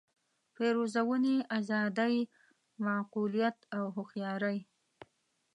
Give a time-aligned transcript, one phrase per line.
[0.55, 2.15] پېرزوینې آزادۍ
[2.85, 4.59] معقولیت او هوښیارۍ.